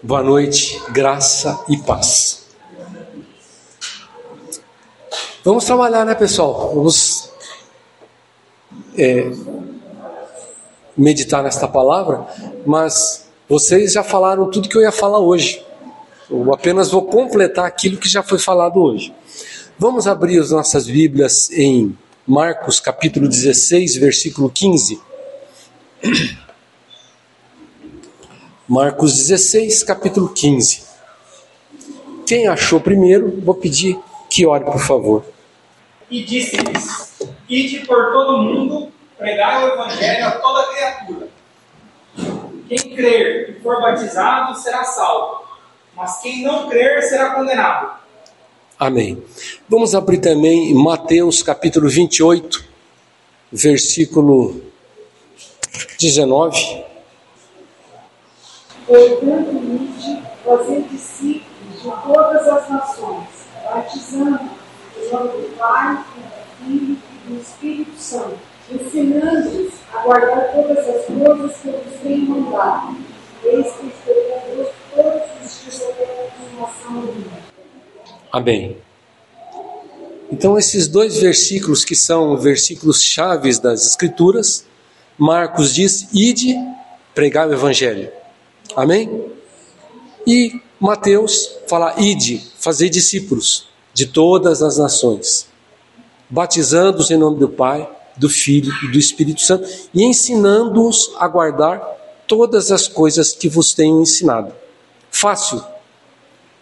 [0.00, 2.46] Boa noite, graça e paz.
[5.42, 6.72] Vamos trabalhar, né, pessoal?
[6.72, 7.32] Vamos
[8.96, 9.28] é,
[10.96, 12.24] meditar nesta palavra,
[12.64, 15.64] mas vocês já falaram tudo que eu ia falar hoje.
[16.30, 19.12] Eu apenas vou completar aquilo que já foi falado hoje.
[19.76, 25.00] Vamos abrir as nossas Bíblias em Marcos capítulo 16, versículo 15.
[28.68, 30.82] Marcos 16, capítulo 15.
[32.26, 33.98] Quem achou primeiro, vou pedir
[34.28, 35.24] que ore, por favor.
[36.10, 37.16] E disse-lhes:
[37.48, 41.28] Ide por todo o mundo, pregai o evangelho a toda criatura.
[42.68, 45.44] Quem crer e for batizado será salvo,
[45.96, 47.92] mas quem não crer será condenado.
[48.78, 49.22] Amém.
[49.66, 52.62] Vamos abrir também Mateus capítulo 28,
[53.50, 54.60] versículo
[55.98, 56.87] 19.
[58.88, 59.58] Portanto,
[60.42, 63.28] fazer discípulos de todas as nações,
[63.62, 64.40] batizando
[64.96, 68.38] em nome do Pai, do Filho e do Espírito Santo,
[68.70, 72.96] ensinando-os a guardar todas as coisas que eu vos tenho mandado.
[73.44, 77.30] Eis que estou convosco todos os dias até a consumação do mundo.
[78.32, 78.78] Amém.
[80.32, 84.66] Então, esses dois versículos que são versículos chaves das Escrituras,
[85.18, 86.56] Marcos diz: Ide
[87.14, 88.17] pregar o Evangelho.
[88.76, 89.26] Amém?
[90.26, 95.48] E Mateus fala: ide, fazer discípulos de todas as nações,
[96.28, 101.80] batizando-os em nome do Pai, do Filho e do Espírito Santo e ensinando-os a guardar
[102.26, 104.52] todas as coisas que vos tenho ensinado.
[105.10, 105.62] Fácil,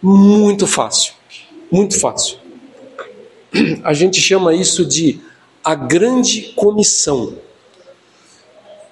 [0.01, 1.13] muito fácil,
[1.69, 2.37] muito fácil.
[3.83, 5.19] A gente chama isso de
[5.63, 7.33] a grande comissão.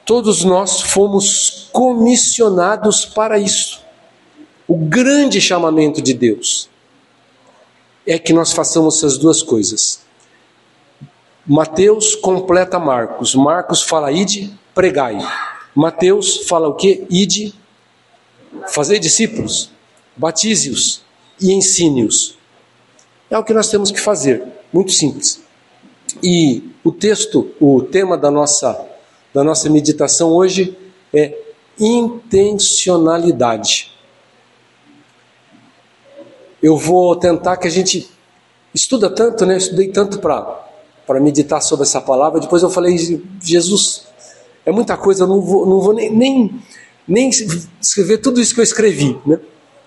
[0.06, 3.84] Todos nós fomos comissionados para isso.
[4.68, 6.70] O grande chamamento de Deus
[8.06, 10.02] é que nós façamos essas duas coisas.
[11.46, 13.34] Mateus completa Marcos.
[13.34, 15.18] Marcos fala ide, pregai.
[15.74, 17.06] Mateus fala o que?
[17.10, 17.54] Ide,
[18.68, 19.72] fazer discípulos,
[20.16, 21.02] batize-os
[21.42, 22.38] e ensine-os.
[23.30, 25.42] É o que nós temos que fazer, muito simples.
[26.22, 28.95] E o texto, o tema da nossa
[29.36, 30.76] da nossa meditação hoje
[31.14, 31.38] é
[31.78, 33.92] intencionalidade.
[36.64, 38.10] Eu vou tentar que a gente
[38.74, 39.56] estuda tanto, né?
[39.56, 40.64] Eu estudei tanto para
[41.06, 42.40] para meditar sobre essa palavra.
[42.40, 42.98] Depois eu falei,
[43.40, 44.08] Jesus,
[44.66, 46.60] é muita coisa, eu não vou, não vou nem, nem,
[47.08, 47.30] nem
[47.80, 49.40] escrever tudo isso que eu escrevi, né?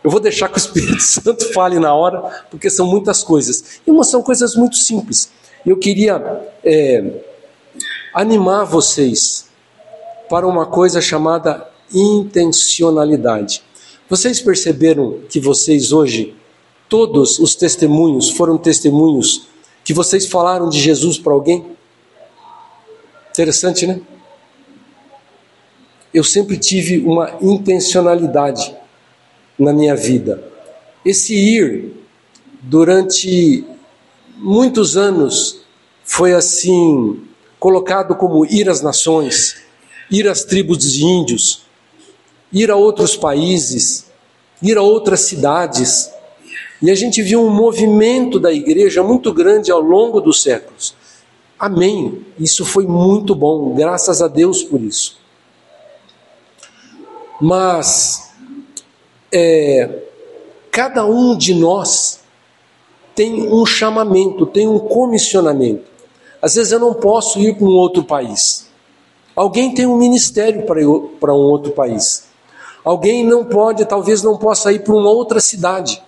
[0.04, 3.80] Eu vou deixar que o Espírito Santo fale na hora, porque são muitas coisas.
[3.84, 5.28] E uma são coisas muito simples.
[5.66, 6.22] Eu queria
[6.62, 7.24] é,
[8.18, 9.48] animar vocês
[10.28, 13.62] para uma coisa chamada intencionalidade.
[14.10, 16.34] Vocês perceberam que vocês hoje,
[16.88, 19.46] todos os testemunhos foram testemunhos
[19.84, 21.64] que vocês falaram de Jesus para alguém?
[23.30, 24.00] Interessante, né?
[26.12, 28.74] Eu sempre tive uma intencionalidade
[29.56, 30.42] na minha vida.
[31.04, 31.94] Esse ir,
[32.62, 33.64] durante
[34.38, 35.60] muitos anos,
[36.02, 37.27] foi assim
[37.58, 39.56] colocado como ir às nações,
[40.10, 41.62] ir às tribos de índios,
[42.52, 44.06] ir a outros países,
[44.62, 46.10] ir a outras cidades.
[46.80, 50.94] E a gente viu um movimento da igreja muito grande ao longo dos séculos.
[51.58, 52.24] Amém.
[52.38, 55.18] Isso foi muito bom, graças a Deus por isso.
[57.40, 58.32] Mas
[59.32, 60.02] é,
[60.70, 62.20] cada um de nós
[63.14, 65.97] tem um chamamento, tem um comissionamento.
[66.40, 68.68] Às vezes eu não posso ir para um outro país.
[69.34, 72.28] Alguém tem um ministério para um outro país.
[72.84, 76.02] Alguém não pode, talvez não possa ir para uma outra cidade.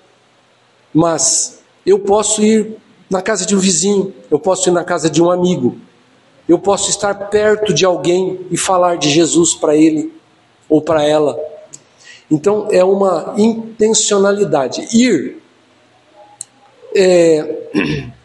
[0.92, 2.76] Mas eu posso ir
[3.08, 5.76] na casa de um vizinho, eu posso ir na casa de um amigo.
[6.48, 10.12] Eu posso estar perto de alguém e falar de Jesus para ele
[10.68, 11.38] ou para ela.
[12.30, 14.88] Então é uma intencionalidade.
[14.92, 15.40] Ir
[16.94, 17.56] é,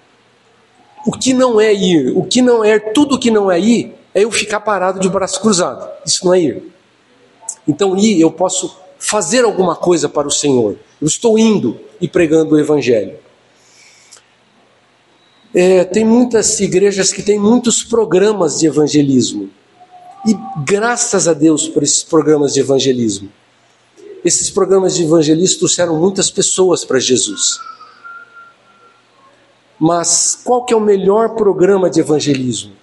[1.06, 4.24] o que não é ir, o que não é, tudo que não é ir, é
[4.24, 5.88] eu ficar parado de braço cruzado.
[6.06, 6.74] Isso não é ir.
[7.68, 10.78] Então, ir, eu posso fazer alguma coisa para o Senhor.
[11.02, 13.18] Eu estou indo e pregando o Evangelho.
[15.54, 19.50] É, tem muitas igrejas que têm muitos programas de evangelismo.
[20.28, 20.36] E
[20.66, 23.32] graças a Deus por esses programas de evangelismo.
[24.24, 27.58] Esses programas de evangelismo trouxeram muitas pessoas para Jesus.
[29.80, 32.74] Mas qual que é o melhor programa de evangelismo?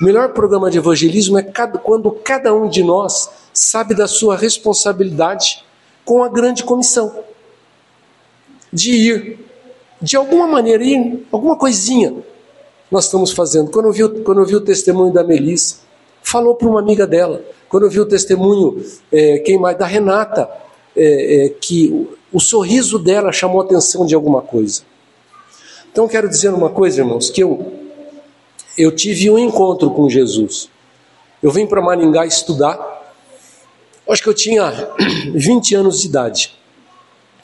[0.00, 5.64] O melhor programa de evangelismo é quando cada um de nós sabe da sua responsabilidade
[6.04, 7.24] com a grande comissão
[8.72, 9.38] de ir,
[10.00, 12.14] de alguma maneira, ir, alguma coisinha
[12.90, 13.70] nós estamos fazendo.
[13.70, 15.80] Quando eu vi, quando eu vi o testemunho da Melissa,
[16.22, 17.42] falou para uma amiga dela.
[17.68, 18.82] Quando eu vi o testemunho
[19.12, 20.48] é, quem mais, da Renata,
[20.96, 24.82] é, é, que o, o sorriso dela chamou a atenção de alguma coisa.
[25.98, 27.72] Então quero dizer uma coisa, irmãos, que eu,
[28.78, 30.70] eu tive um encontro com Jesus.
[31.42, 32.78] Eu vim para Maringá estudar.
[34.08, 34.72] Acho que eu tinha
[35.34, 36.54] 20 anos de idade.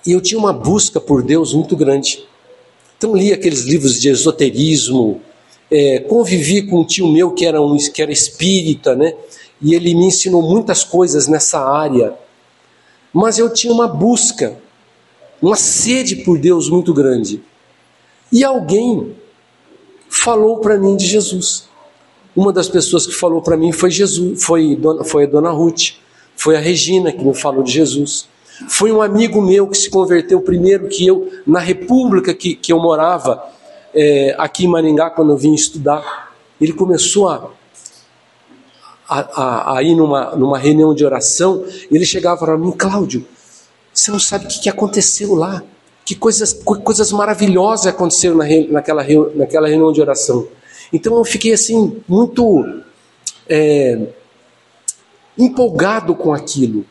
[0.07, 2.25] E eu tinha uma busca por Deus muito grande.
[2.97, 5.21] Então li aqueles livros de esoterismo,
[5.69, 9.15] é, convivi com um tio meu que era, um, que era espírita, né?
[9.61, 12.15] E ele me ensinou muitas coisas nessa área.
[13.13, 14.57] Mas eu tinha uma busca,
[15.43, 17.43] uma sede por Deus muito grande.
[18.35, 19.15] E alguém
[20.09, 21.69] falou para mim de Jesus.
[22.35, 25.93] Uma das pessoas que falou para mim foi Jesus, foi, foi a dona Ruth,
[26.35, 28.27] foi a Regina que me falou de Jesus.
[28.69, 32.81] Foi um amigo meu que se converteu primeiro que eu, na república que, que eu
[32.81, 33.41] morava,
[33.95, 36.35] é, aqui em Maringá, quando eu vim estudar.
[36.61, 37.51] Ele começou a,
[39.09, 43.25] a, a, ir numa, numa reunião de oração, ele chegava para mim, Cláudio,
[43.93, 45.63] você não sabe o que, que aconteceu lá.
[46.05, 49.05] Que coisas, coisas maravilhosas aconteceram na, naquela,
[49.35, 50.47] naquela reunião de oração.
[50.93, 52.83] Então eu fiquei assim, muito
[53.49, 54.07] é,
[55.37, 56.85] empolgado com aquilo.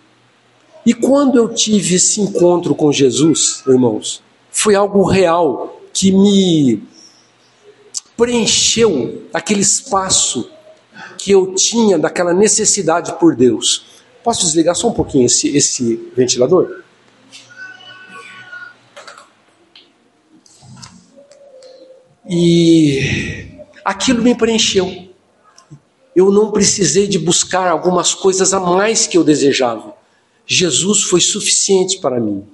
[0.86, 4.21] E quando eu tive esse encontro com Jesus, irmãos,
[4.51, 6.83] foi algo real que me
[8.18, 10.50] preencheu aquele espaço
[11.18, 13.86] que eu tinha daquela necessidade por Deus.
[14.24, 16.82] Posso desligar só um pouquinho esse, esse ventilador?
[22.29, 23.49] E
[23.83, 25.09] aquilo me preencheu.
[26.15, 29.93] Eu não precisei de buscar algumas coisas a mais que eu desejava.
[30.45, 32.45] Jesus foi suficiente para mim.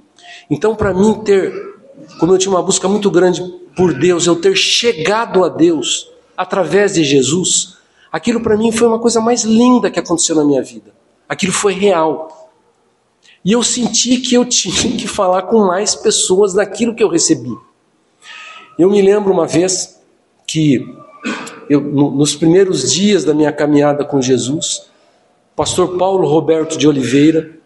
[0.49, 1.53] Então, para mim ter,
[2.19, 3.41] como eu tinha uma busca muito grande
[3.75, 7.77] por Deus, eu ter chegado a Deus através de Jesus,
[8.11, 10.93] aquilo para mim foi uma coisa mais linda que aconteceu na minha vida.
[11.27, 12.51] Aquilo foi real.
[13.43, 17.55] E eu senti que eu tinha que falar com mais pessoas daquilo que eu recebi.
[18.79, 20.01] Eu me lembro uma vez
[20.47, 20.95] que
[21.69, 24.89] eu, nos primeiros dias da minha caminhada com Jesus,
[25.51, 27.59] o pastor Paulo Roberto de Oliveira,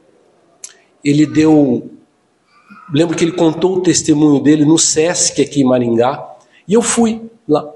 [1.05, 1.87] ele deu.
[2.91, 6.35] Lembro que ele contou o testemunho dele no SESC aqui em Maringá,
[6.67, 7.71] e eu fui lá.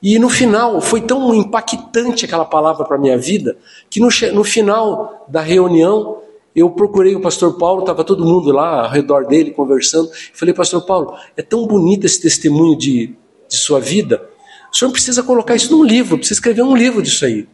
[0.00, 3.58] E no final, foi tão impactante aquela palavra para a minha vida,
[3.90, 6.19] que no, no final da reunião,
[6.54, 10.10] eu procurei o pastor Paulo, estava todo mundo lá ao redor dele conversando.
[10.34, 13.14] Falei, pastor Paulo, é tão bonito esse testemunho de,
[13.48, 14.28] de sua vida.
[14.72, 17.46] O senhor precisa colocar isso num livro, precisa escrever um livro disso aí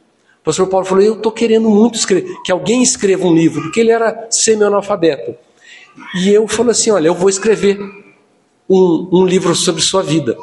[0.47, 3.91] pastor Paulo falou: Eu estou querendo muito escrever, que alguém escreva um livro, porque ele
[3.91, 5.35] era semi-analfabeto.
[6.15, 7.77] E eu falei assim: Olha, eu vou escrever
[8.71, 10.39] um, um livro sobre sua vida.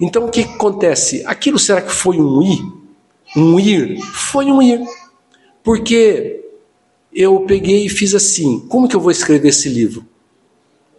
[0.00, 1.24] Então o que acontece?
[1.26, 2.62] Aquilo será que foi um ir?
[3.36, 4.00] Um ir?
[4.00, 4.80] Foi um ir.
[5.62, 6.43] Porque
[7.14, 10.06] eu peguei e fiz assim: como que eu vou escrever esse livro?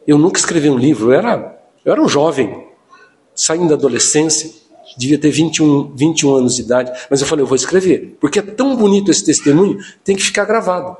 [0.07, 2.67] Eu nunca escrevi um livro, eu era, eu era um jovem,
[3.33, 4.65] saindo da adolescência
[4.97, 8.41] devia ter 21, 21 anos de idade, mas eu falei, eu vou escrever, porque é
[8.41, 10.95] tão bonito esse testemunho, tem que ficar gravado.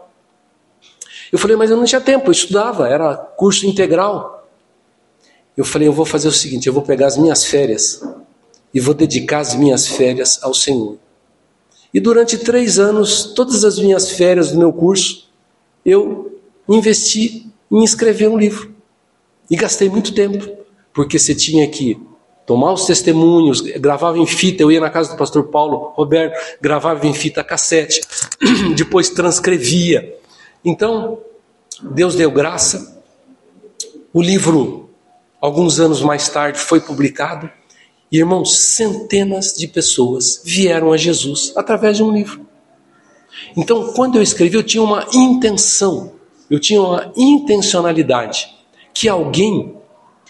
[1.31, 4.47] Eu falei, mas eu não tinha tempo, eu estudava, era curso integral.
[5.55, 8.01] Eu falei, eu vou fazer o seguinte, eu vou pegar as minhas férias
[8.73, 10.97] e vou dedicar as minhas férias ao Senhor.
[11.95, 15.29] E durante três anos, todas as minhas férias do meu curso,
[15.85, 18.75] eu investi em escrever um livro.
[19.49, 20.45] E gastei muito tempo,
[20.93, 21.97] porque você tinha que
[22.45, 27.07] tomar os testemunhos, gravava em fita, eu ia na casa do pastor Paulo Roberto, gravava
[27.07, 28.01] em fita cassete,
[28.75, 30.17] depois transcrevia.
[30.65, 31.19] Então,
[31.81, 33.01] Deus deu graça,
[34.11, 34.89] o livro,
[35.39, 37.49] alguns anos mais tarde, foi publicado,
[38.17, 42.45] irmãos, centenas de pessoas vieram a Jesus através de um livro.
[43.55, 46.13] Então, quando eu escrevi, eu tinha uma intenção,
[46.49, 48.47] eu tinha uma intencionalidade,
[48.93, 49.75] que alguém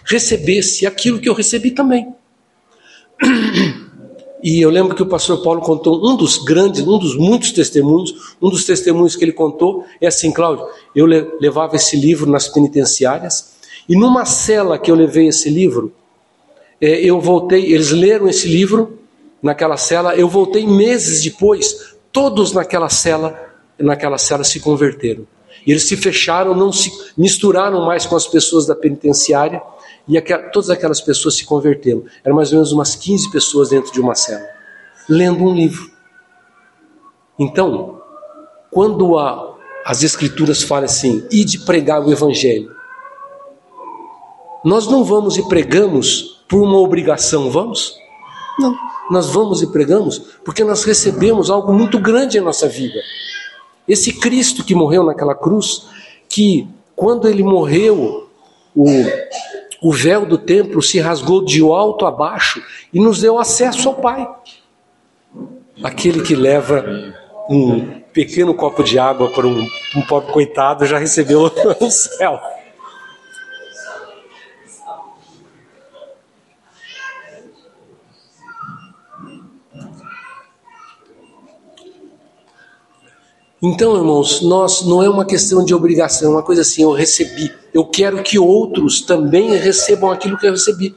[0.03, 2.13] recebesse aquilo que eu recebi também.
[4.43, 8.35] E eu lembro que o pastor Paulo contou um dos grandes, um dos muitos testemunhos,
[8.39, 13.55] um dos testemunhos que ele contou é assim, Cláudio, eu levava esse livro nas penitenciárias
[13.89, 15.91] e numa cela que eu levei esse livro,
[16.87, 18.99] eu voltei, eles leram esse livro
[19.41, 23.39] naquela cela, eu voltei meses depois, todos naquela cela,
[23.79, 25.25] naquela cela se converteram.
[25.65, 29.61] Eles se fecharam, não se misturaram mais com as pessoas da penitenciária
[30.07, 30.19] e
[30.51, 32.03] todas aquelas pessoas se converteram.
[32.23, 34.47] Eram mais ou menos umas 15 pessoas dentro de uma cela,
[35.09, 35.89] lendo um livro.
[37.39, 37.99] Então,
[38.69, 42.73] quando a, as Escrituras falam assim: e de pregar o Evangelho.
[44.63, 47.95] Nós não vamos e pregamos por uma obrigação, vamos?
[48.59, 48.75] Não.
[49.09, 52.99] Nós vamos e pregamos porque nós recebemos algo muito grande em nossa vida.
[53.87, 55.87] Esse Cristo que morreu naquela cruz,
[56.27, 58.29] que quando ele morreu,
[58.75, 58.87] o,
[59.81, 63.95] o véu do templo se rasgou de alto a baixo e nos deu acesso ao
[63.95, 64.27] Pai.
[65.83, 67.13] Aquele que leva
[67.49, 71.41] um pequeno copo de água para um, um pobre coitado já recebeu
[71.79, 72.39] o céu.
[83.67, 87.51] Então, irmãos, nós não é uma questão de obrigação, é uma coisa assim, eu recebi.
[87.74, 90.93] Eu quero que outros também recebam aquilo que eu recebi.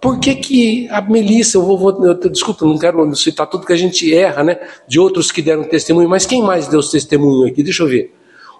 [0.00, 3.74] Por que, que a Melissa, eu vou, vou eu, desculpa, não quero citar tudo que
[3.74, 4.58] a gente erra, né?
[4.88, 7.62] De outros que deram testemunho, mas quem mais deu testemunho aqui?
[7.62, 8.14] Deixa eu ver.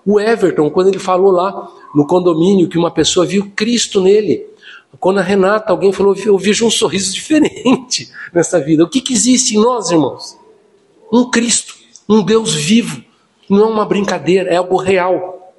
[0.05, 4.45] O Everton, quando ele falou lá no condomínio que uma pessoa viu Cristo nele.
[5.01, 8.85] Quando a Renata, alguém falou, eu vejo um sorriso diferente nessa vida.
[8.85, 10.37] O que, que existe em nós, irmãos?
[11.11, 13.03] Um Cristo um Deus vivo,
[13.49, 15.53] não é uma brincadeira, é algo real.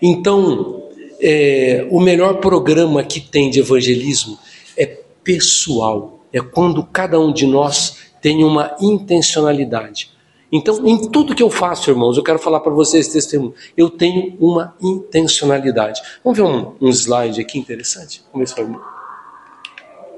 [0.00, 0.90] Então,
[1.20, 4.38] é, o melhor programa que tem de evangelismo
[4.76, 4.86] é
[5.22, 10.10] pessoal, é quando cada um de nós tem uma intencionalidade.
[10.50, 13.54] Então, em tudo que eu faço, irmãos, eu quero falar para vocês testemunho.
[13.74, 16.02] Eu tenho uma intencionalidade.
[16.22, 18.22] Vamos ver um, um slide aqui interessante?
[18.30, 18.80] Vamos ver se vai.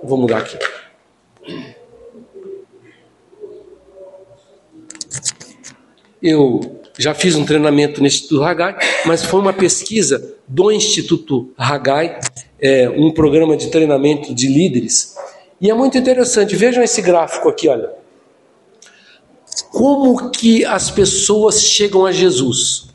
[0.03, 0.59] Vou mudar aqui.
[6.25, 12.19] Eu já fiz um treinamento no Instituto Hagai, mas foi uma pesquisa do Instituto Hagai,
[12.59, 15.15] é, um programa de treinamento de líderes.
[15.61, 17.91] E é muito interessante, vejam esse gráfico aqui, olha.
[19.71, 22.89] Como que as pessoas chegam a Jesus?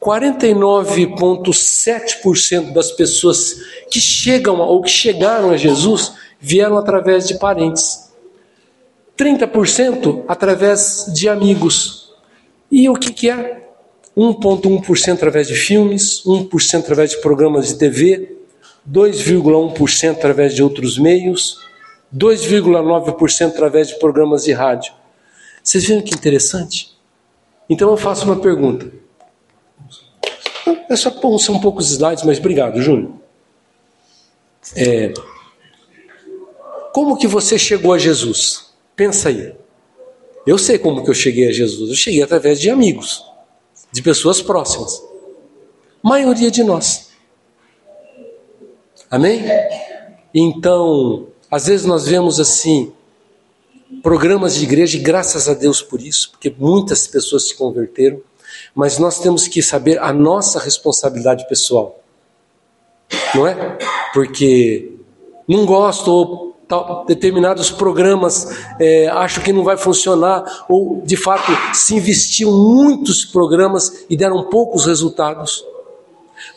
[0.00, 3.56] 49,7% das pessoas
[3.90, 8.08] que chegam ou que chegaram a Jesus vieram através de parentes.
[9.18, 11.97] 30% através de amigos.
[12.70, 13.68] E o que, que é?
[14.16, 18.36] 1,1% através de filmes, 1% através de programas de TV,
[18.90, 21.58] 2,1% através de outros meios,
[22.14, 24.92] 2,9% através de programas de rádio.
[25.62, 26.96] Vocês viram que interessante?
[27.68, 28.90] Então eu faço uma pergunta.
[30.88, 33.12] É só são poucos slides, mas obrigado, Júnior.
[34.74, 35.12] É,
[36.92, 38.72] como que você chegou a Jesus?
[38.96, 39.54] Pensa aí.
[40.48, 41.90] Eu sei como que eu cheguei a Jesus.
[41.90, 43.22] Eu cheguei através de amigos,
[43.92, 44.98] de pessoas próximas.
[46.02, 47.10] Maioria de nós.
[49.10, 49.42] Amém?
[50.34, 52.90] Então, às vezes nós vemos assim
[54.02, 58.22] programas de igreja e graças a Deus por isso, porque muitas pessoas se converteram,
[58.74, 62.02] mas nós temos que saber a nossa responsabilidade pessoal.
[63.34, 63.76] Não é?
[64.14, 64.92] Porque
[65.46, 71.50] não gosto ou tal, determinados programas é, acho que não vai funcionar, ou de fato
[71.74, 75.64] se investiu muitos programas e deram poucos resultados.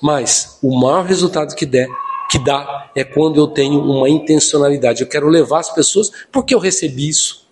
[0.01, 1.87] Mas o maior resultado que der,
[2.29, 5.01] que dá, é quando eu tenho uma intencionalidade.
[5.01, 7.47] Eu quero levar as pessoas porque eu recebi isso.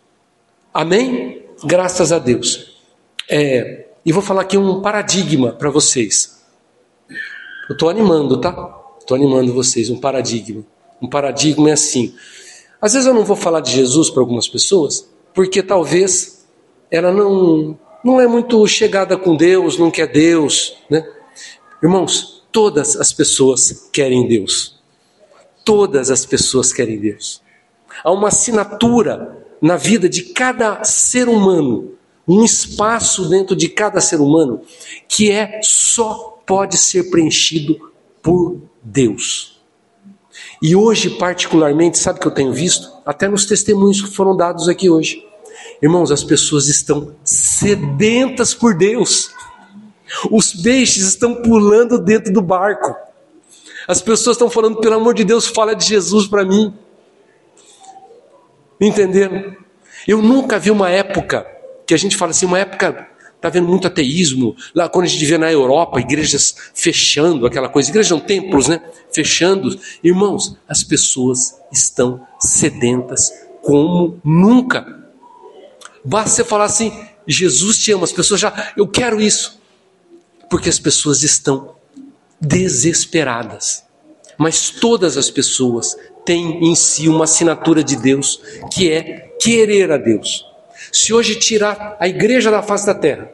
[0.73, 1.45] Amém?
[1.63, 2.77] Graças a Deus.
[3.29, 6.39] É, e vou falar aqui um paradigma para vocês.
[7.69, 8.75] Eu estou animando, tá?
[8.99, 10.63] Estou animando vocês, um paradigma.
[11.01, 12.15] Um paradigma é assim:
[12.81, 16.47] às vezes eu não vou falar de Jesus para algumas pessoas, porque talvez
[16.89, 21.05] ela não, não é muito chegada com Deus, não quer Deus, né?
[21.83, 24.79] Irmãos, todas as pessoas querem Deus.
[25.63, 27.41] Todas as pessoas querem Deus.
[28.03, 31.91] Há uma assinatura na vida de cada ser humano,
[32.27, 34.61] um espaço dentro de cada ser humano
[35.07, 39.58] que é só pode ser preenchido por Deus.
[40.61, 42.91] E hoje, particularmente, sabe o que eu tenho visto?
[43.05, 45.25] Até nos testemunhos que foram dados aqui hoje.
[45.81, 49.31] Irmãos, as pessoas estão sedentas por Deus.
[50.29, 52.95] Os peixes estão pulando dentro do barco.
[53.87, 56.73] As pessoas estão falando, pelo amor de Deus, fala de Jesus para mim.
[58.79, 59.55] Entenderam?
[60.07, 61.47] Eu nunca vi uma época
[61.85, 63.08] que a gente fala assim, uma época
[63.39, 64.53] Está havendo muito ateísmo.
[64.75, 68.81] Lá quando a gente vê na Europa, igrejas fechando, aquela coisa, igrejas não, templos, né?
[69.13, 69.79] Fechando.
[70.03, 73.31] Irmãos, as pessoas estão sedentas
[73.61, 74.85] como nunca.
[76.03, 76.91] Basta você falar assim,
[77.25, 79.57] Jesus te ama, as pessoas já, eu quero isso.
[80.49, 81.75] Porque as pessoas estão
[82.41, 83.85] desesperadas.
[84.37, 88.41] Mas todas as pessoas têm em si uma assinatura de Deus,
[88.73, 90.48] que é querer a Deus.
[90.91, 93.29] Se hoje tirar a igreja da face da terra,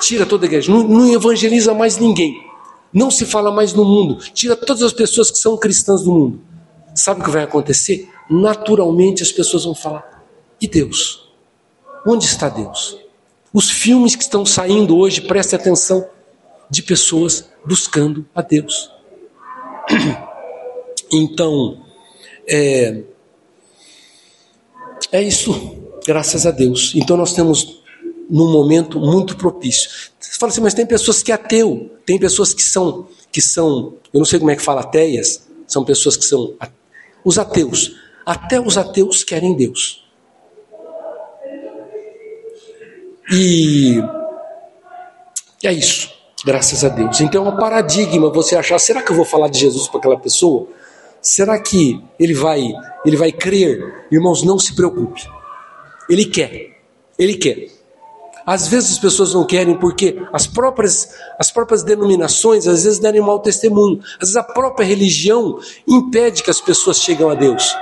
[0.00, 0.70] Tira toda a igreja.
[0.70, 2.44] Não, não evangeliza mais ninguém.
[2.92, 4.18] Não se fala mais no mundo.
[4.32, 6.40] Tira todas as pessoas que são cristãs do mundo.
[6.94, 8.08] Sabe o que vai acontecer?
[8.28, 10.24] Naturalmente as pessoas vão falar:
[10.60, 11.30] e Deus?
[12.06, 12.98] Onde está Deus?
[13.52, 16.06] Os filmes que estão saindo hoje, preste atenção,
[16.68, 18.90] de pessoas buscando a Deus.
[21.08, 21.84] Então,
[22.48, 23.04] é,
[25.12, 26.92] é isso, graças a Deus.
[26.94, 27.82] Então nós temos
[28.30, 29.90] num momento muito propício.
[30.18, 33.94] Você fala assim, mas tem pessoas que é ateu, tem pessoas que são, que são,
[34.12, 36.54] eu não sei como é que fala ateias, são pessoas que são
[37.24, 37.96] os ateus.
[38.24, 40.04] Até os ateus querem Deus.
[43.32, 44.00] E
[45.62, 46.10] é isso,
[46.44, 47.20] graças a Deus.
[47.20, 50.18] Então é um paradigma você achar, será que eu vou falar de Jesus para aquela
[50.18, 50.68] pessoa?
[51.20, 52.72] Será que ele vai,
[53.04, 54.06] ele vai crer?
[54.12, 55.35] Irmãos, não se preocupe.
[56.08, 56.78] Ele quer.
[57.18, 57.68] Ele quer.
[58.46, 63.20] Às vezes as pessoas não querem porque as próprias, as próprias denominações às vezes derem
[63.20, 63.98] mau testemunho.
[64.14, 67.74] Às vezes a própria religião impede que as pessoas cheguem a Deus.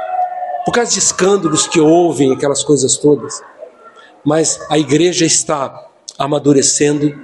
[0.65, 3.43] Por causa de escândalos que ouvem, aquelas coisas todas.
[4.25, 5.87] Mas a igreja está
[6.19, 7.15] amadurecendo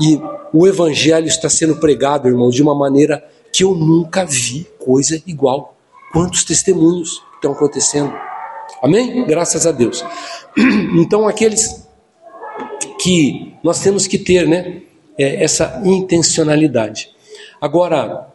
[0.00, 0.18] e
[0.50, 5.76] o evangelho está sendo pregado, irmão, de uma maneira que eu nunca vi coisa igual.
[6.12, 8.14] Quantos testemunhos estão acontecendo?
[8.84, 9.24] Amém?
[9.24, 10.04] Graças a Deus.
[10.94, 11.88] Então, aqueles
[13.00, 14.82] que nós temos que ter, né?
[15.18, 17.10] É, essa intencionalidade.
[17.60, 18.28] Agora,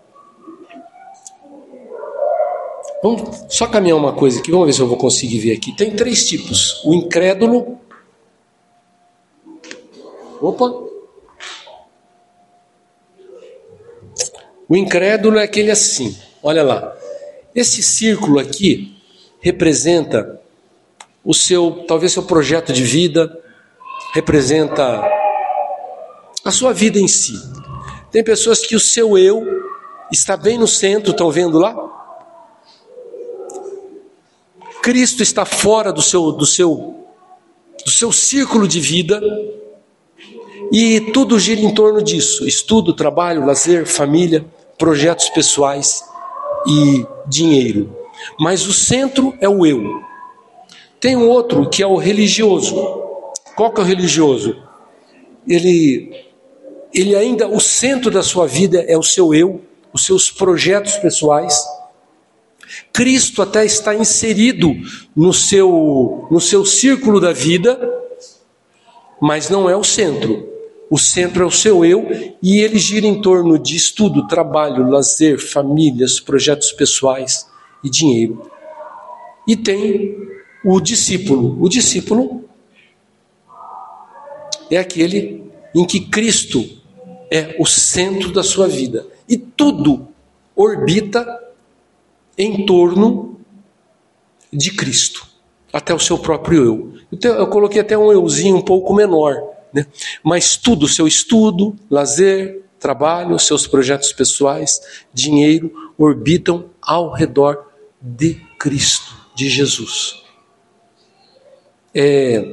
[3.04, 5.76] vamos só caminhar uma coisa aqui, vamos ver se eu vou conseguir ver aqui.
[5.76, 7.78] Tem três tipos: o incrédulo.
[10.42, 10.66] Opa!
[14.68, 16.96] O incrédulo é aquele assim, olha lá.
[17.54, 18.99] Esse círculo aqui
[19.40, 20.40] representa
[21.24, 23.38] o seu, talvez seu projeto de vida,
[24.14, 25.04] representa
[26.44, 27.34] a sua vida em si.
[28.12, 29.46] Tem pessoas que o seu eu
[30.12, 31.76] está bem no centro, estão vendo lá?
[34.82, 37.06] Cristo está fora do seu, do seu,
[37.86, 39.22] do seu círculo de vida
[40.72, 44.46] e tudo gira em torno disso: estudo, trabalho, lazer, família,
[44.78, 46.04] projetos pessoais
[46.66, 47.99] e dinheiro.
[48.40, 50.04] Mas o centro é o eu.
[51.00, 52.76] Tem um outro que é o religioso.
[53.56, 54.62] Qual que é o religioso?
[55.48, 56.26] Ele,
[56.94, 59.62] ele ainda, o centro da sua vida é o seu eu,
[59.94, 61.58] os seus projetos pessoais.
[62.92, 64.74] Cristo até está inserido
[65.16, 67.80] no seu, no seu círculo da vida,
[69.22, 70.48] mas não é o centro.
[70.90, 75.40] O centro é o seu eu e ele gira em torno de estudo, trabalho, lazer,
[75.40, 77.48] famílias, projetos pessoais
[77.84, 78.50] e dinheiro.
[79.48, 80.18] E tem
[80.64, 81.62] o discípulo.
[81.62, 82.46] O discípulo
[84.70, 86.68] é aquele em que Cristo
[87.32, 90.08] é o centro da sua vida e tudo
[90.56, 91.26] orbita
[92.38, 93.40] em torno
[94.52, 95.28] de Cristo,
[95.72, 96.94] até o seu próprio eu.
[97.12, 99.36] Então, eu coloquei até um euzinho um pouco menor,
[99.72, 99.86] né?
[100.24, 104.82] mas tudo, seu estudo, lazer, trabalho, seus projetos pessoais,
[105.14, 107.69] dinheiro, orbitam ao redor
[108.02, 110.24] de Cristo, de Jesus.
[111.94, 112.44] É,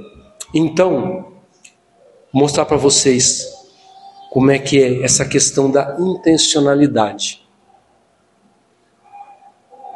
[0.55, 1.33] então,
[2.33, 3.47] mostrar para vocês
[4.31, 7.47] como é que é essa questão da intencionalidade.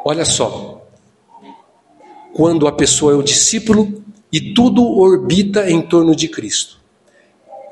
[0.04, 0.86] Olha só,
[2.34, 6.78] quando a pessoa é o discípulo e tudo orbita em torno de Cristo.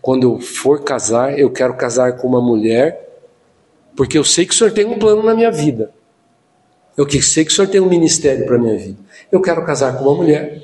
[0.02, 3.22] quando eu for casar, eu quero casar com uma mulher,
[3.94, 5.94] porque eu sei que o Senhor tem um plano na minha vida.
[6.96, 9.00] Eu sei que o Senhor tem um ministério para a minha vida.
[9.30, 10.64] Eu quero casar com uma mulher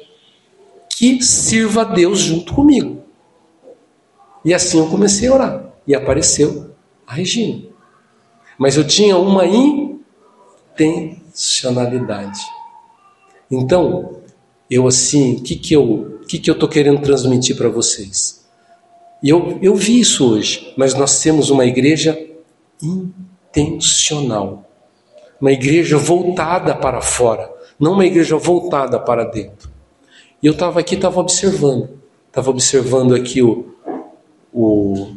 [0.89, 3.03] que sirva a Deus junto comigo.
[4.45, 5.73] E assim eu comecei a orar.
[5.85, 6.71] E apareceu
[7.05, 7.68] a Regina.
[8.59, 9.45] Mas eu tinha uma
[10.77, 12.41] intencionalidade.
[13.49, 14.19] Então,
[14.69, 18.47] eu assim, o que, que eu que, que eu estou querendo transmitir para vocês.
[19.21, 22.17] E eu, eu vi isso hoje, mas nós temos uma igreja
[22.81, 24.63] intencional.
[25.41, 29.71] Uma igreja voltada para fora, não uma igreja voltada para dentro.
[30.43, 31.89] E eu estava aqui, estava observando.
[32.27, 33.73] Estava observando aqui o,
[34.53, 35.15] o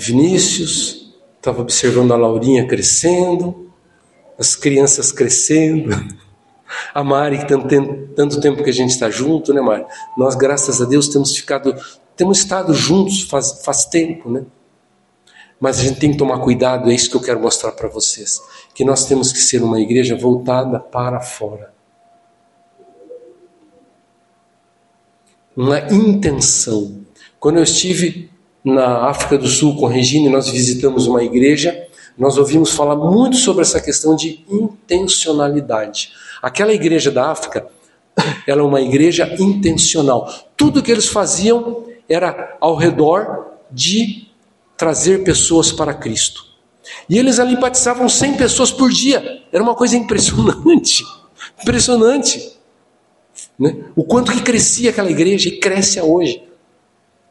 [0.00, 3.70] Vinícius, estava observando a Laurinha crescendo,
[4.38, 5.90] as crianças crescendo,
[6.94, 7.68] a Mari, que tanto,
[8.16, 9.84] tanto tempo que a gente está junto, né, Mari?
[10.16, 11.74] Nós, graças a Deus, temos ficado,
[12.16, 14.46] temos estado juntos faz, faz tempo, né?
[15.60, 18.40] Mas a gente tem que tomar cuidado, é isso que eu quero mostrar para vocês.
[18.74, 21.74] Que nós temos que ser uma igreja voltada para fora.
[25.54, 27.04] Uma intenção.
[27.38, 28.30] Quando eu estive
[28.64, 33.62] na África do Sul com Regina, nós visitamos uma igreja, nós ouvimos falar muito sobre
[33.62, 36.10] essa questão de intencionalidade.
[36.42, 37.66] Aquela igreja da África,
[38.46, 40.32] ela é uma igreja intencional.
[40.56, 44.28] Tudo que eles faziam era ao redor de
[44.76, 46.44] trazer pessoas para Cristo.
[47.08, 49.42] E eles ali batizavam 100 pessoas por dia.
[49.52, 51.04] Era uma coisa impressionante.
[51.62, 52.58] Impressionante.
[53.58, 53.84] Né?
[53.94, 56.42] O quanto que crescia aquela igreja e cresce hoje.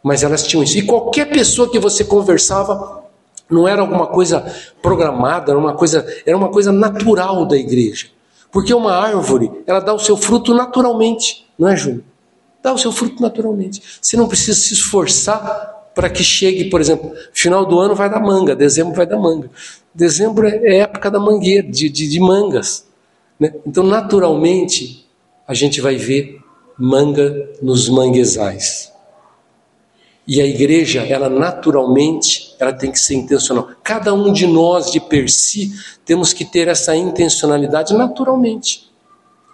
[0.04, 0.78] Mas elas tinham isso.
[0.78, 3.04] E qualquer pessoa que você conversava
[3.50, 4.46] não era alguma coisa
[4.82, 8.08] programada, era uma coisa, era uma coisa natural da igreja.
[8.52, 12.04] Porque uma árvore, ela dá o seu fruto naturalmente, não é, Júnior?
[12.62, 13.82] Dá o seu fruto naturalmente.
[14.02, 18.20] Você não precisa se esforçar para que chegue, por exemplo, final do ano vai dar
[18.20, 19.50] manga, dezembro vai dar manga.
[19.94, 22.86] Dezembro é, é época da mangueira, de, de, de mangas.
[23.40, 23.54] Né?
[23.66, 25.08] Então, naturalmente,
[25.48, 26.40] a gente vai ver
[26.78, 28.92] manga nos manguezais.
[30.32, 33.70] E a igreja, ela naturalmente, ela tem que ser intencional.
[33.84, 35.72] Cada um de nós, de per si,
[36.06, 38.88] temos que ter essa intencionalidade naturalmente.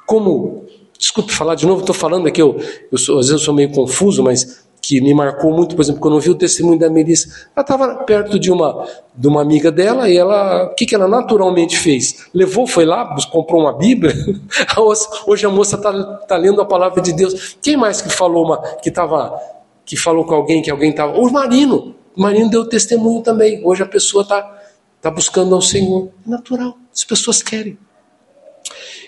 [0.06, 0.66] Como,
[1.00, 2.60] desculpe falar de novo, estou falando aqui, eu,
[2.92, 6.02] eu sou, às vezes eu sou meio confuso, mas que me marcou muito, por exemplo,
[6.02, 8.86] quando eu vi o testemunho da Melissa, ela estava perto de uma,
[9.16, 12.28] de uma amiga dela e ela, o que, que ela naturalmente fez?
[12.34, 14.14] Levou, foi lá, comprou uma Bíblia.
[15.26, 15.92] Hoje a moça está
[16.28, 17.56] tá lendo a palavra de Deus.
[17.62, 19.40] Quem mais que falou uma, que estava,
[19.86, 21.18] que falou com alguém que alguém estava?
[21.18, 21.96] O Marino.
[22.16, 23.62] O Marino deu testemunho também.
[23.64, 24.62] Hoje a pessoa está
[25.02, 26.10] tá buscando ao Senhor.
[26.26, 26.78] É natural.
[26.94, 27.78] As pessoas querem.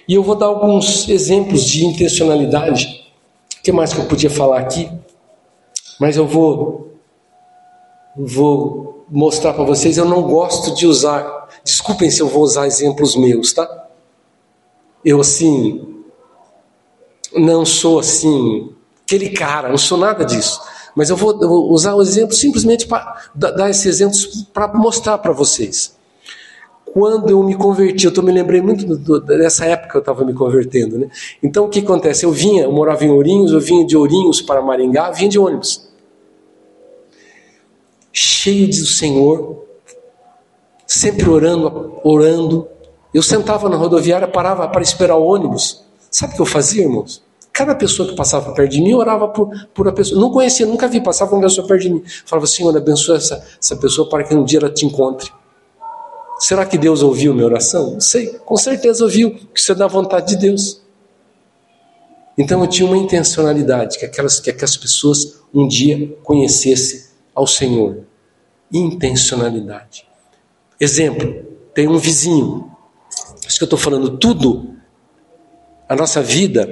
[0.07, 3.11] E eu vou dar alguns exemplos de intencionalidade.
[3.59, 4.89] O que mais que eu podia falar aqui?
[5.99, 6.93] Mas eu vou
[8.15, 13.15] vou mostrar para vocês, eu não gosto de usar, desculpem se eu vou usar exemplos
[13.15, 13.87] meus, tá?
[15.05, 16.03] Eu assim
[17.33, 18.73] não sou assim
[19.07, 20.59] aquele cara, não sou nada disso.
[20.93, 25.17] Mas eu vou, eu vou usar o exemplo simplesmente para dar esses exemplos para mostrar
[25.19, 25.95] para vocês.
[26.85, 30.25] Quando eu me converti, eu tô, me lembrei muito do, dessa época que eu estava
[30.25, 30.97] me convertendo.
[30.97, 31.07] Né?
[31.41, 32.25] Então o que acontece?
[32.25, 35.87] Eu vinha, eu morava em Ourinhos, eu vinha de Ourinhos para Maringá, vinha de ônibus
[38.19, 39.63] cheio de Senhor,
[40.87, 42.67] sempre orando, orando.
[43.13, 45.85] Eu sentava na rodoviária, parava para esperar o ônibus.
[46.09, 47.23] Sabe o que eu fazia, irmãos?
[47.57, 50.21] Cada pessoa que passava perto de mim orava por, por a pessoa.
[50.21, 52.03] Não conhecia, nunca vi, passava uma pessoa perto de mim.
[52.23, 55.31] Falava, Senhor, abençoa essa, essa pessoa para que um dia ela te encontre.
[56.37, 57.93] Será que Deus ouviu minha oração?
[57.93, 60.83] Não sei, com certeza ouviu, que isso é da vontade de Deus.
[62.37, 68.03] Então eu tinha uma intencionalidade, que aquelas, que aquelas pessoas um dia conhecessem ao Senhor
[68.71, 70.07] intencionalidade.
[70.79, 71.43] Exemplo,
[71.73, 72.71] tem um vizinho.
[73.47, 74.75] Isso que eu estou falando, tudo,
[75.89, 76.67] a nossa vida,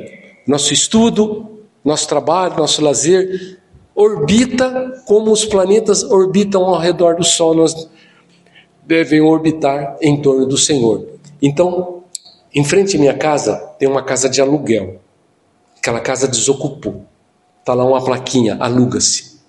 [0.47, 3.60] nosso estudo, nosso trabalho, nosso lazer,
[3.95, 7.55] orbita como os planetas orbitam ao redor do Sol.
[7.55, 7.89] Nós
[8.86, 11.08] devem orbitar em torno do Senhor.
[11.41, 12.03] Então,
[12.53, 14.99] em frente à minha casa, tem uma casa de aluguel.
[15.77, 17.05] Aquela casa desocupou.
[17.60, 19.39] Está lá uma plaquinha, aluga-se.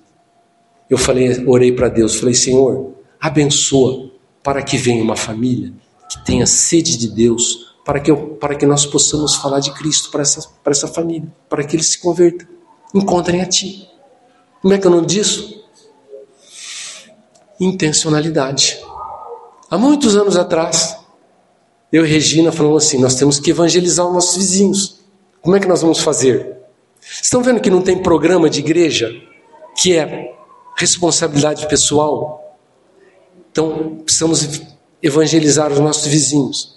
[0.89, 4.11] Eu falei, orei para Deus, falei, Senhor, abençoa
[4.43, 5.73] para que venha uma família
[6.09, 10.11] que tenha sede de Deus, para que, eu, para que nós possamos falar de Cristo
[10.11, 12.49] para essa, para essa família, para que eles se convertam,
[12.93, 13.89] encontrem a Ti.
[14.61, 15.65] Como é que é o nome disso?
[17.61, 18.85] Intencionalidade.
[19.71, 20.99] Há muitos anos atrás,
[21.93, 25.01] eu e Regina falamos assim: nós temos que evangelizar os nossos vizinhos.
[25.41, 26.57] Como é que nós vamos fazer?
[27.01, 29.13] Estão vendo que não tem programa de igreja
[29.77, 30.35] que é
[30.77, 32.59] responsabilidade pessoal.
[33.53, 34.61] Então, precisamos
[35.01, 36.76] evangelizar os nossos vizinhos.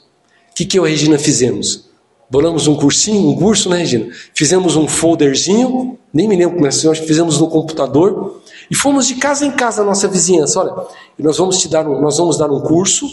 [0.59, 1.85] O que, que eu e a Regina fizemos?
[2.29, 4.09] Bolamos um cursinho, um curso, né, Regina?
[4.33, 9.15] Fizemos um folderzinho, nem me lembro como é que fizemos no computador, e fomos de
[9.15, 10.59] casa em casa a nossa vizinhança.
[10.59, 10.85] Olha,
[11.17, 13.07] nós vamos te dar um, nós vamos dar um curso,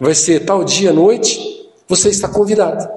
[0.00, 2.88] vai ser tal dia noite, você está convidado.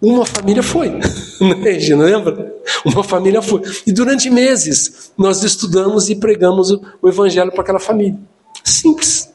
[0.00, 0.90] Uma família foi,
[1.42, 2.04] né, Regina?
[2.04, 2.54] Lembra?
[2.84, 3.62] Uma família foi.
[3.84, 8.16] E durante meses nós estudamos e pregamos o evangelho para aquela família.
[8.62, 9.28] Simples.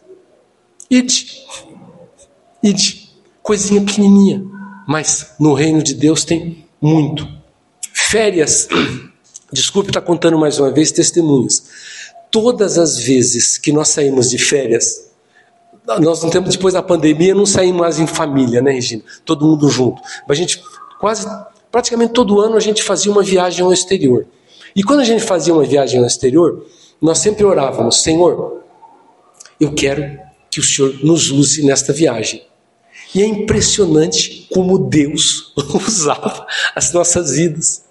[0.89, 1.41] Ide.
[2.63, 3.09] Ide.
[3.41, 4.43] Coisinha pequenininha.
[4.87, 7.27] Mas no reino de Deus tem muito.
[7.93, 8.67] Férias.
[9.51, 11.63] Desculpe estar contando mais uma vez testemunhos.
[12.29, 15.11] Todas as vezes que nós saímos de férias,
[15.99, 19.03] nós não temos depois da pandemia, não saímos mais em família, né, Regina?
[19.25, 20.01] Todo mundo junto.
[20.27, 20.63] A gente
[20.99, 21.27] quase,
[21.71, 24.25] praticamente todo ano a gente fazia uma viagem ao exterior.
[24.75, 26.65] E quando a gente fazia uma viagem ao exterior,
[27.01, 28.63] nós sempre orávamos: Senhor,
[29.59, 30.19] eu quero
[30.49, 32.43] que o Senhor nos use nesta viagem.
[33.13, 36.45] E é impressionante como Deus usava
[36.75, 37.83] as nossas vidas.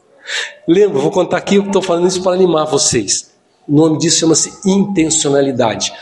[0.66, 3.30] Lembra, vou contar aqui, eu estou falando isso para animar vocês.
[3.68, 5.92] O nome disso chama-se intencionalidade.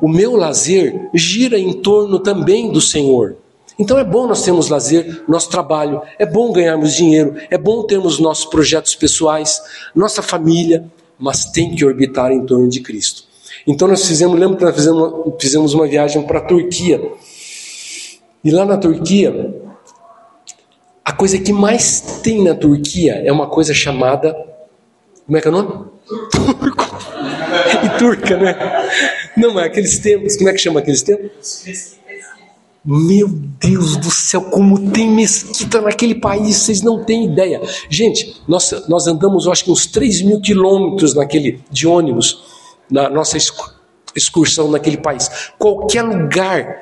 [0.00, 3.36] O meu lazer gira em torno também do Senhor.
[3.78, 8.18] Então é bom nós termos lazer, nosso trabalho, é bom ganharmos dinheiro, é bom termos
[8.18, 9.60] nossos projetos pessoais,
[9.94, 10.84] nossa família,
[11.18, 13.24] mas tem que orbitar em torno de Cristo.
[13.66, 17.00] Então nós fizemos, lembra que nós fizemos, fizemos uma viagem para a Turquia.
[18.44, 19.54] E lá na Turquia,
[21.04, 24.34] a coisa que mais tem na Turquia é uma coisa chamada.
[25.26, 25.86] Como é que é o nome?
[26.30, 26.96] Turco.
[27.84, 28.56] e turca, né?
[29.36, 31.62] Não, é aqueles tempos, como é que chama aqueles tempos?
[32.84, 37.60] Meu Deus do céu, como tem mesquita naquele país, vocês não têm ideia.
[37.88, 42.42] Gente, nós, nós andamos, acho que uns 3 mil quilômetros naquele, de ônibus,
[42.90, 43.38] na nossa
[44.16, 45.30] excursão naquele país.
[45.58, 46.76] Qualquer lugar,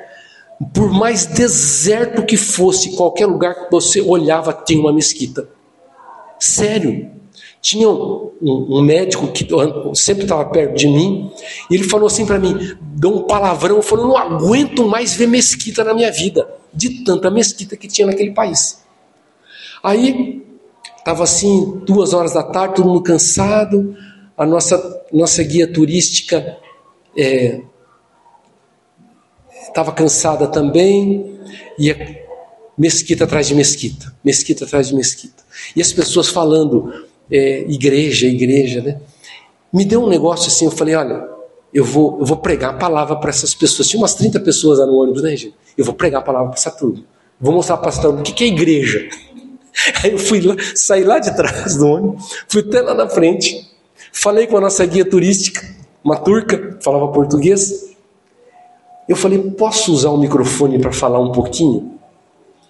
[0.73, 5.49] por mais deserto que fosse, qualquer lugar que você olhava tinha uma mesquita.
[6.39, 7.09] Sério.
[7.61, 9.47] Tinha um, um, médico que
[9.93, 11.31] sempre estava perto de mim,
[11.69, 15.83] e ele falou assim para mim, deu um palavrão, falou, não aguento mais ver mesquita
[15.83, 18.83] na minha vida, de tanta mesquita que tinha naquele país.
[19.83, 20.43] Aí,
[20.97, 23.95] estava assim, duas horas da tarde, todo mundo cansado,
[24.35, 26.57] a nossa, nossa guia turística
[29.71, 31.39] estava cansada também,
[31.79, 31.95] e
[32.77, 35.43] mesquita atrás de mesquita, mesquita atrás de mesquita.
[35.75, 36.93] E as pessoas falando,
[37.29, 38.99] é, igreja, igreja, né?
[39.71, 41.25] Me deu um negócio assim, eu falei, olha,
[41.73, 43.87] eu vou, eu vou pregar a palavra para essas pessoas.
[43.87, 45.55] Tinha umas 30 pessoas lá no ônibus, né, gente?
[45.77, 47.03] Eu vou pregar a palavra para essa turma.
[47.39, 49.07] Vou mostrar para essa turma o que, que é igreja.
[50.03, 53.65] Aí eu fui lá, saí lá de trás do ônibus, fui até lá na frente,
[54.11, 55.65] falei com a nossa guia turística,
[56.03, 57.90] uma turca, falava português.
[59.11, 61.99] Eu falei, posso usar o microfone para falar um pouquinho?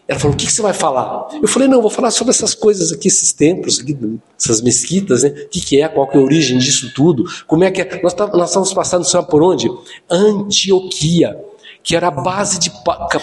[0.08, 1.28] Ela falou: O que, você vai falar?
[1.40, 3.96] Eu falei: Não, vou falar sobre essas coisas aqui, esses templos, aqui,
[4.40, 5.30] essas mesquitas, né?
[5.30, 7.26] O que, que é, qual que é a origem disso tudo?
[7.46, 8.02] Como é que é?
[8.02, 9.70] Nós, tá, nós estávamos passando, sabe por onde?
[10.10, 11.40] Antioquia,
[11.84, 12.72] que era a base de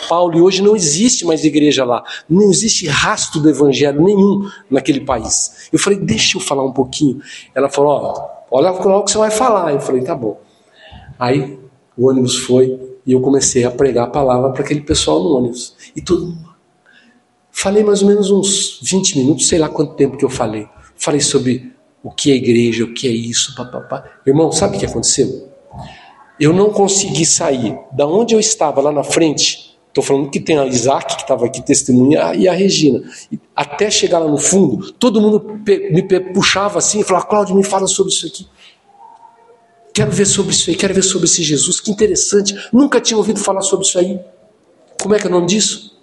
[0.09, 2.05] Paulo, e hoje não existe mais igreja lá.
[2.31, 5.69] Não existe rastro do evangelho nenhum naquele país.
[5.73, 7.21] Eu falei: Deixa eu falar um pouquinho.
[7.53, 9.73] Ela falou: Ó, olha o que você vai falar.
[9.73, 10.41] Eu falei: Tá bom.
[11.19, 11.59] Aí
[11.97, 15.75] o ônibus foi e eu comecei a pregar a palavra para aquele pessoal no ônibus.
[15.97, 16.49] E todo mundo
[17.61, 20.69] Falei mais ou menos uns 20 minutos, sei lá quanto tempo que eu falei.
[20.95, 21.73] Falei sobre
[22.05, 24.05] o que é igreja, o que é isso, papapá.
[24.25, 25.49] Irmão, sabe o que aconteceu?
[26.39, 29.77] Eu não consegui sair da onde eu estava lá na frente.
[29.89, 33.03] Estou falando que tem a Isaac, que estava aqui testemunha, e a Regina.
[33.57, 37.89] Até chegar lá no fundo, todo mundo me puxava assim e falava: Cláudio, me fala
[37.89, 38.47] sobre isso aqui.
[39.99, 42.55] Quero ver sobre isso aí, quero ver sobre esse Jesus, que interessante.
[42.73, 44.21] Nunca tinha ouvido falar sobre isso aí.
[45.03, 45.99] Como é que é o nome disso?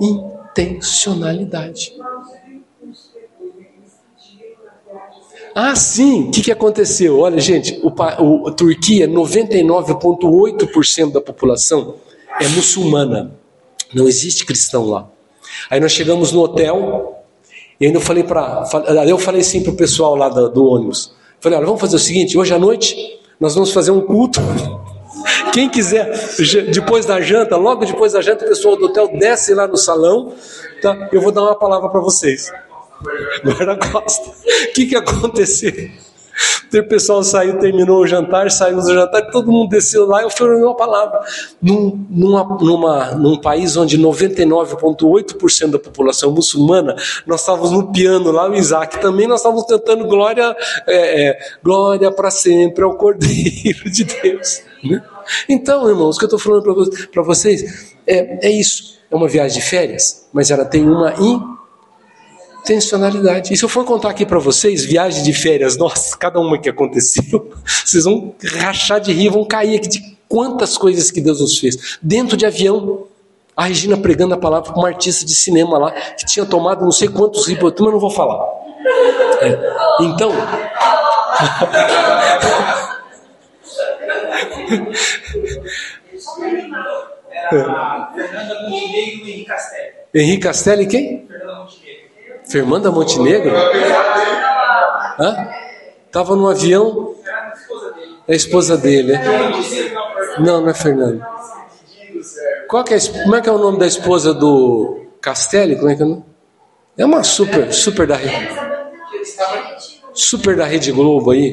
[0.00, 1.92] intencionalidade.
[5.54, 7.18] Ah, sim, o que, que aconteceu?
[7.18, 11.96] Olha, gente, o, o a Turquia, 99,8% da população
[12.40, 13.38] é muçulmana.
[13.92, 15.10] Não existe cristão lá.
[15.68, 17.22] Aí nós chegamos no hotel,
[17.78, 18.64] e ainda eu falei para.
[19.06, 21.17] Eu falei assim para o pessoal lá do, do ônibus.
[21.40, 24.40] Falei, olha, vamos fazer o seguinte, hoje à noite nós vamos fazer um culto
[25.52, 26.12] quem quiser,
[26.70, 30.32] depois da janta, logo depois da janta, o pessoal do hotel desce lá no salão.
[30.80, 31.08] Tá?
[31.12, 32.52] Eu vou dar uma palavra para vocês.
[33.44, 34.30] Guarda-costa.
[34.30, 35.90] O que, que aconteceu?
[36.72, 40.30] O pessoal saiu, terminou o jantar, saímos do jantar, todo mundo desceu lá e eu
[40.30, 41.20] falei uma palavra.
[41.60, 46.94] Num, numa, numa, num país onde 99,8% da população muçulmana,
[47.26, 50.54] nós estávamos no piano lá, o Isaac também, nós estávamos cantando glória,
[50.86, 54.62] é, é, glória para sempre ao Cordeiro de Deus.
[54.84, 55.02] Né?
[55.48, 56.62] Então, irmãos, o que eu estou falando
[57.10, 58.98] para vocês é, é isso.
[59.10, 61.14] É uma viagem de férias, mas ela tem uma
[62.68, 63.52] intencionalidade.
[63.52, 66.68] E se eu for contar aqui para vocês, viagem de férias, nossa, cada uma que
[66.68, 71.58] aconteceu, vocês vão rachar de rir, vão cair aqui de quantas coisas que Deus nos
[71.58, 71.98] fez.
[72.02, 73.06] Dentro de avião,
[73.56, 76.92] A Regina pregando a palavra para uma artista de cinema lá, que tinha tomado não
[76.92, 78.44] sei quantos ribotril, mas não vou falar.
[79.40, 79.58] É.
[80.02, 80.32] Então.
[87.50, 89.92] Era Fernanda Montenegro e Henrique Castelli.
[90.14, 91.27] Henrique Castelli quem?
[92.48, 93.54] Fernanda Montenegro.
[95.18, 95.48] Hã?
[96.10, 97.14] Tava no avião.
[98.26, 100.40] É a esposa dele, é?
[100.40, 101.26] Não, não é Fernanda.
[102.68, 105.76] Qual que é, como é que é o nome da esposa do Castelli?
[105.76, 106.24] Como é que é o nome?
[106.96, 108.50] É uma super, super da rede,
[110.12, 111.52] super da Rede Globo aí.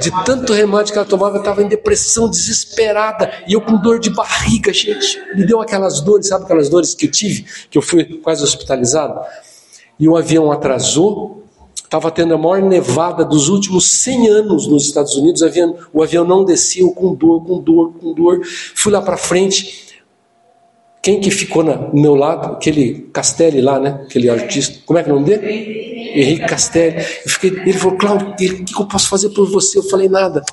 [0.00, 3.30] De tanto remédio que ela tomava, eu estava em depressão, desesperada.
[3.46, 5.20] E eu com dor de barriga, gente.
[5.34, 7.46] Me deu aquelas dores, sabe aquelas dores que eu tive?
[7.70, 9.20] Que eu fui quase hospitalizado.
[9.98, 11.42] E o avião atrasou.
[11.76, 15.42] Estava tendo a maior nevada dos últimos 100 anos nos Estados Unidos.
[15.42, 18.40] O avião, o avião não desceu com dor, com dor, com dor.
[18.74, 19.91] Fui lá para frente.
[21.02, 22.52] Quem que ficou na- meu lado?
[22.52, 24.02] Aquele Castelli lá, né?
[24.04, 24.78] Aquele artista.
[24.86, 25.82] Como é que é o nome dele?
[26.14, 26.98] Henrique Castelli.
[27.24, 29.78] Eu fiquei, ele falou, Cláudio, o que eu posso fazer por você?
[29.78, 30.44] Eu falei, nada.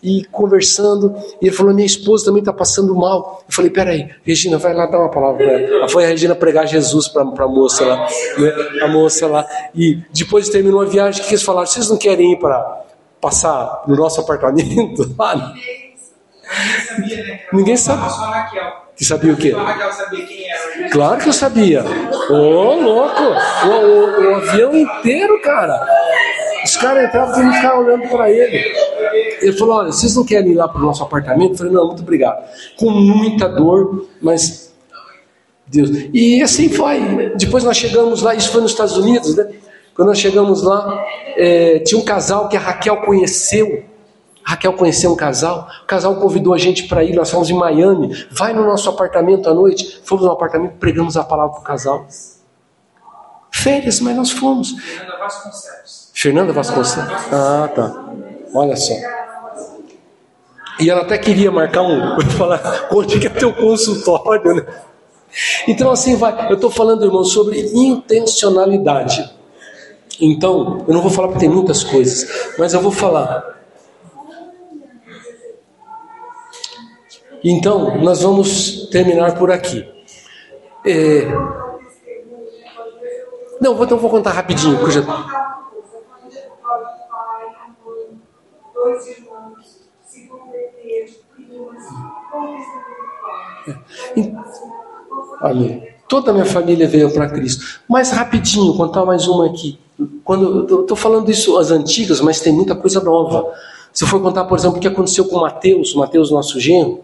[0.00, 3.42] E conversando, e ele falou, minha esposa também está passando mal.
[3.48, 5.88] Eu falei, peraí, Regina, vai lá dar uma palavra para ela.
[5.88, 8.06] Foi a Regina pregar Jesus para a moça lá.
[8.38, 8.52] Né?
[8.82, 9.44] A moça lá.
[9.74, 11.66] E depois terminou a viagem, o que eles falaram?
[11.66, 12.84] Vocês não querem ir para
[13.20, 15.12] passar no nosso apartamento?
[15.18, 15.52] lá?
[15.52, 17.40] Ninguém sabia, né?
[17.52, 18.85] Ninguém sabe.
[18.96, 19.52] Que sabia o quê?
[19.54, 20.88] Era.
[20.90, 21.84] Claro que eu sabia.
[22.30, 23.22] Ô, louco!
[23.66, 25.86] O, o- o avião inteiro, cara.
[26.64, 28.74] Os caras entravam e ficavam olhando para ele.
[29.42, 31.52] Ele falou: Olha, vocês não querem ir lá para o nosso apartamento?
[31.52, 32.42] Eu falei: Não, muito obrigado.
[32.76, 34.74] Com muita dor, mas.
[35.66, 35.90] Deus.
[36.14, 37.32] E assim foi.
[37.36, 39.48] Depois nós chegamos lá, isso foi nos Estados Unidos, né?
[39.94, 41.04] Quando nós chegamos lá,
[41.36, 43.84] eh, tinha um casal que a Raquel conheceu.
[44.46, 48.26] Raquel conheceu um casal, o casal convidou a gente para ir, nós fomos em Miami,
[48.30, 52.06] vai no nosso apartamento à noite, fomos no apartamento, pregamos a palavra para o casal.
[53.50, 54.70] Férias, mas nós fomos.
[54.70, 56.10] Fernanda Vasconcelos.
[56.14, 57.12] Fernanda Vasconcelos?
[57.32, 58.04] Ah, tá.
[58.54, 58.94] Olha só.
[60.78, 64.66] E ela até queria marcar um, falar onde que é teu consultório, né?
[65.66, 66.48] Então assim vai.
[66.48, 69.28] Eu estou falando, irmão, sobre intencionalidade.
[70.20, 73.55] Então, eu não vou falar porque tem muitas coisas, mas eu vou falar.
[77.44, 79.86] Então, nós vamos terminar por aqui.
[80.84, 81.26] É,
[83.60, 85.02] Não, vou, então vou contar rapidinho, porque já...
[95.40, 95.88] Amém.
[96.08, 97.80] Toda a minha família veio para Cristo.
[97.88, 99.78] Mas rapidinho, contar mais uma aqui.
[100.22, 103.52] Quando eu estou falando isso as antigas, mas tem muita coisa nova.
[103.92, 107.00] Se eu for contar, por exemplo, o que aconteceu com Mateus, Mateus nosso genro,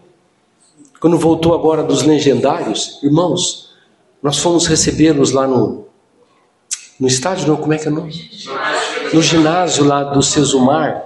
[1.03, 3.71] quando voltou agora dos legendários, irmãos,
[4.23, 5.87] nós fomos recebê-los lá no
[7.01, 8.31] no estádio, não, como é que é o nome?
[9.13, 11.03] No ginásio lá do Cesumar.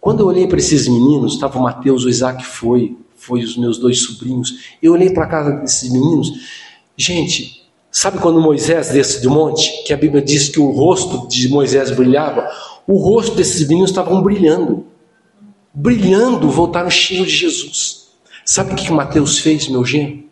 [0.00, 3.78] Quando eu olhei para esses meninos, estava o Mateus, o Isaac foi, foi os meus
[3.78, 4.76] dois sobrinhos.
[4.80, 6.30] Eu olhei para a casa desses meninos.
[6.96, 11.48] Gente, sabe quando Moisés desce do monte, que a Bíblia diz que o rosto de
[11.48, 12.48] Moisés brilhava?
[12.86, 14.86] O rosto desses meninos estavam brilhando.
[15.74, 18.03] Brilhando, voltaram cheios de Jesus.
[18.44, 20.24] Sabe o que Mateus fez, meu genro?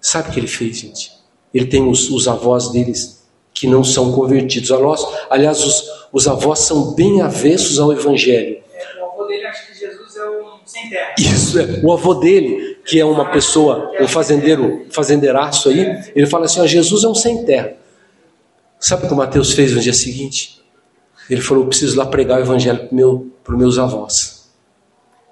[0.00, 1.12] Sabe o que ele fez, gente?
[1.52, 4.70] Ele tem os, os avós deles que não são convertidos.
[4.70, 8.58] Aliás, aliás os, os avós são bem avessos ao Evangelho.
[8.74, 11.14] É, o avô dele acha que Jesus é um sem terra.
[11.18, 11.80] Isso é.
[11.82, 17.04] O avô dele, que é uma pessoa, um fazendeiro, fazendeiraço aí, ele fala assim: Jesus
[17.04, 17.72] é um sem terra.
[18.78, 20.62] Sabe o que o Mateus fez no dia seguinte?
[21.30, 24.35] Ele falou: eu preciso lá pregar o evangelho para meu, os meus avós.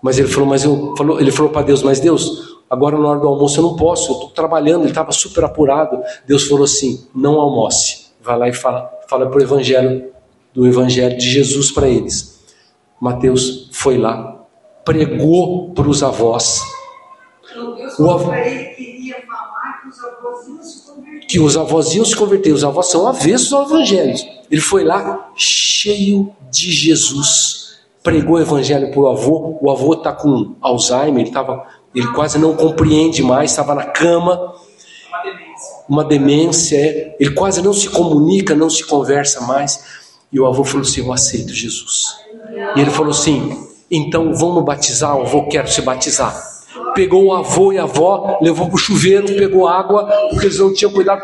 [0.05, 3.21] Mas ele falou: mas eu falou, ele falou para Deus: mas Deus, agora na hora
[3.21, 4.83] do almoço eu não posso, eu estou trabalhando.
[4.83, 5.99] Ele estava super apurado.
[6.27, 8.09] Deus falou assim: não almoce.
[8.23, 10.12] Vai lá e fala, fala para o evangelho
[10.53, 12.45] do evangelho de Jesus para eles.
[13.01, 14.45] Mateus foi lá,
[14.85, 16.61] pregou para os avós
[17.51, 21.27] Então Deus O avô- queria falar que os avós iam se converter.
[21.27, 24.15] que os avós iam se converter, os avós são avessos ao evangelho.
[24.50, 27.73] Ele foi lá cheio de Jesus,
[28.05, 29.59] pregou o evangelho para o avô.
[29.61, 34.55] O avô está com Alzheimer, ele, tava, ele quase não compreende mais, estava na cama,
[35.88, 36.77] Uma demência.
[36.77, 37.17] é.
[37.19, 40.05] ele quase não se comunica, não se conversa mais.
[40.31, 42.19] E o avô falou assim: Eu aceito Jesus.
[42.77, 46.35] E ele falou assim: Então vamos batizar, o avô quer se batizar.
[46.94, 50.73] Pegou o avô e a avó, levou para o chuveiro, pegou água, porque eles não
[50.73, 51.23] tinham cuidado,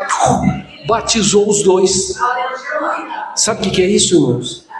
[0.87, 2.15] batizou os dois.
[3.35, 4.70] Sabe o que que é isso, irmãos?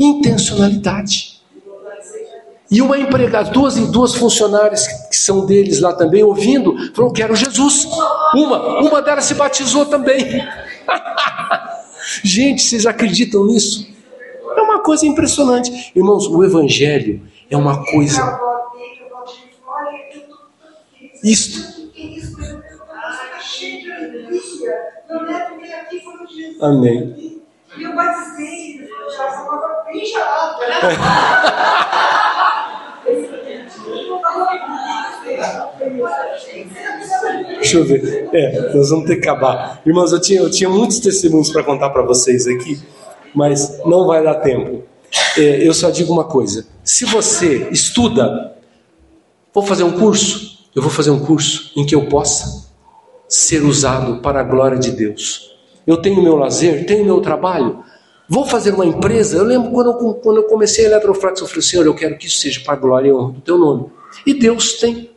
[0.00, 1.40] Intencionalidade.
[2.70, 7.86] E uma empregada, duas, duas funcionárias que são deles lá também, ouvindo, falou: Quero Jesus.
[8.32, 10.24] Uma, uma delas se batizou também.
[12.22, 13.88] Gente, vocês acreditam nisso?
[14.56, 15.92] É uma coisa impressionante.
[15.94, 17.20] Irmãos, o Evangelho
[17.50, 18.40] é uma coisa.
[21.24, 21.80] Isto.
[26.60, 27.39] Amém.
[27.78, 30.58] Eu batizei, já estava bem gelado.
[37.56, 38.28] Deixa eu ver.
[38.32, 39.80] É, nós vamos ter que acabar.
[39.86, 42.80] Irmãos, eu tinha, eu tinha muitos testemunhos para contar para vocês aqui,
[43.34, 44.84] mas não vai dar tempo.
[45.36, 48.56] É, eu só digo uma coisa: se você estuda,
[49.52, 52.68] vou fazer um curso, eu vou fazer um curso em que eu possa
[53.28, 55.49] ser usado para a glória de Deus.
[55.90, 57.84] Eu tenho meu lazer, tenho meu trabalho,
[58.30, 59.36] Vou fazer uma empresa.
[59.36, 62.28] Eu lembro quando eu, quando eu comecei a Eletroflex, eu falei, Senhor, eu quero que
[62.28, 63.86] isso seja para a glória e honra do teu nome.
[64.24, 65.10] E Deus tem,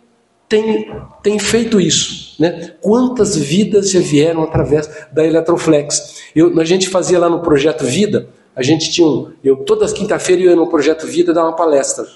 [0.50, 2.36] tem, tem feito isso.
[2.42, 2.74] Né?
[2.82, 6.24] Quantas vidas já vieram através da Eletroflex?
[6.36, 9.32] Eu, a gente fazia lá no Projeto Vida, a gente tinha um.
[9.44, 12.08] Eu, todas quinta-feiras eu ia no Projeto Vida dar uma palestra.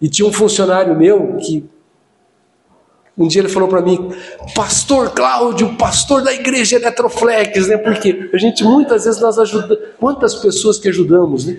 [0.00, 1.64] E tinha um funcionário meu que
[3.16, 4.10] um dia ele falou para mim,
[4.54, 7.76] Pastor Cláudio, pastor da igreja Eletroflex, né?
[7.76, 11.58] Porque a gente muitas vezes nós ajudamos, quantas pessoas que ajudamos, né?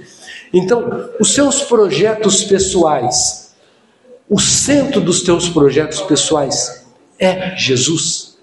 [0.52, 3.54] Então, os seus projetos pessoais,
[4.28, 6.86] o centro dos teus projetos pessoais
[7.20, 8.38] é Jesus.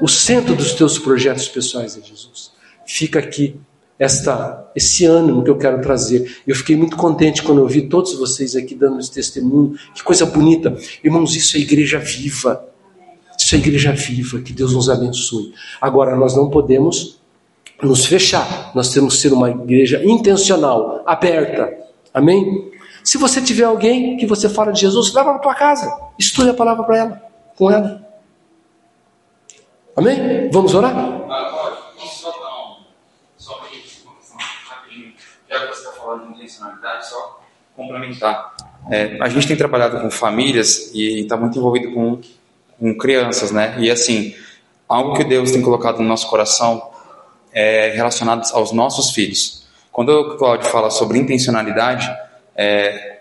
[0.00, 2.52] O centro dos teus projetos pessoais é Jesus.
[2.86, 3.58] Fica aqui
[3.98, 6.40] esta, esse ânimo que eu quero trazer.
[6.46, 9.74] Eu fiquei muito contente quando eu vi todos vocês aqui dando esse testemunho.
[9.94, 10.76] Que coisa bonita.
[11.02, 12.64] Irmãos, isso é igreja viva.
[13.36, 14.40] Isso é igreja viva.
[14.40, 15.52] Que Deus nos abençoe.
[15.80, 17.18] Agora, nós não podemos
[17.82, 18.70] nos fechar.
[18.74, 21.68] Nós temos que ser uma igreja intencional, aberta.
[22.14, 22.70] Amém?
[23.02, 25.90] Se você tiver alguém que você fala de Jesus, leva para tua casa.
[26.18, 27.22] Estude a palavra para ela,
[27.56, 28.06] com ela.
[29.96, 30.50] Amém?
[30.52, 31.17] Vamos orar?
[36.16, 37.40] De intencionalidade, só
[37.76, 38.54] complementar.
[38.90, 42.20] É, a gente tem trabalhado com famílias e está muito envolvido com,
[42.78, 43.76] com crianças, né?
[43.78, 44.34] E assim,
[44.88, 46.90] algo que Deus tem colocado no nosso coração
[47.52, 49.66] é relacionado aos nossos filhos.
[49.92, 52.08] Quando o Claudio fala sobre intencionalidade,
[52.56, 53.20] é,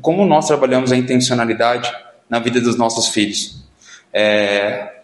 [0.00, 1.90] como nós trabalhamos a intencionalidade
[2.28, 3.64] na vida dos nossos filhos.
[4.12, 5.00] É,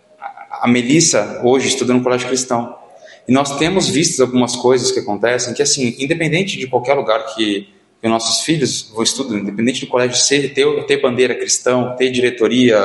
[0.51, 2.79] a Melissa hoje estuda no colégio cristão
[3.27, 7.69] e nós temos visto algumas coisas que acontecem que, assim, independente de qualquer lugar que,
[8.01, 12.79] que nossos filhos vão estudar, independente do colégio ser, ter, ter bandeira cristão, ter diretoria,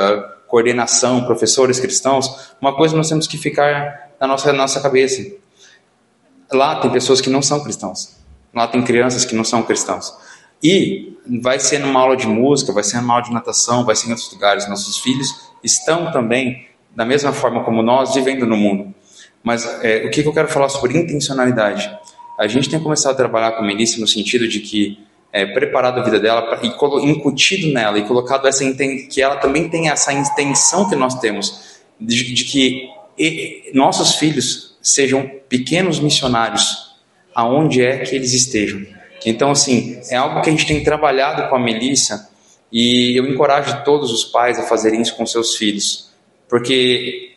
[0.46, 5.30] coordenação, professores cristãos, uma coisa nós temos que ficar na nossa, na nossa cabeça.
[6.50, 8.16] Lá tem pessoas que não são cristãos.
[8.52, 10.12] Lá tem crianças que não são cristãos.
[10.62, 14.08] E vai ser numa aula de música, vai ser numa aula de natação, vai ser
[14.08, 14.68] em outros lugares.
[14.68, 18.94] Nossos filhos estão também, da mesma forma como nós, vivendo no mundo.
[19.42, 21.90] Mas é, o que, que, eu quero falar sobre intencionalidade?
[22.38, 24.98] A gente tem começado a trabalhar com a Melissa no sentido de que
[25.32, 29.68] é, preparado a vida dela pra, e incutido nela e colocado essa que ela também
[29.68, 36.96] tem essa intenção que nós temos de, de que e, nossos filhos sejam pequenos missionários
[37.34, 38.84] aonde é que eles estejam.
[39.24, 42.30] Então, assim, é algo que a gente tem trabalhado com a Melissa
[42.72, 46.10] e eu encorajo todos os pais a fazerem isso com seus filhos,
[46.48, 47.29] porque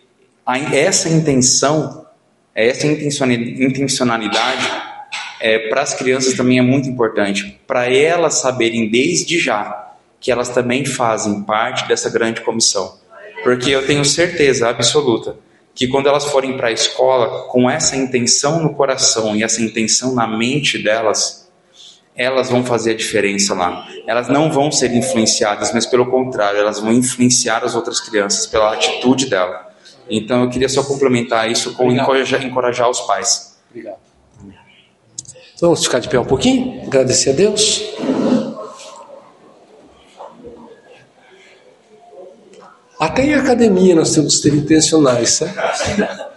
[0.73, 2.05] essa intenção,
[2.53, 4.69] essa intencionalidade
[5.39, 10.49] é, para as crianças também é muito importante, para elas saberem desde já que elas
[10.49, 12.97] também fazem parte dessa grande comissão.
[13.43, 15.35] Porque eu tenho certeza absoluta
[15.75, 20.15] que quando elas forem para a escola com essa intenção no coração e essa intenção
[20.15, 21.51] na mente delas,
[22.15, 23.85] elas vão fazer a diferença lá.
[24.07, 28.73] Elas não vão ser influenciadas, mas pelo contrário, elas vão influenciar as outras crianças pela
[28.73, 29.72] atitude dela.
[30.09, 33.57] Então eu queria só complementar isso com encorajar, encorajar os pais.
[33.69, 33.97] Obrigado.
[35.55, 37.81] Então, vamos ficar de pé um pouquinho, agradecer a Deus.
[42.99, 45.53] Até em academia nós temos que ser intencionais, sabe?